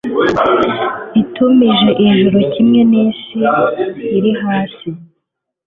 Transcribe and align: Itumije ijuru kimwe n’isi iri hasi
Itumije 1.21 1.89
ijuru 2.05 2.37
kimwe 2.53 2.81
n’isi 2.89 3.39
iri 4.17 4.31
hasi 4.41 4.89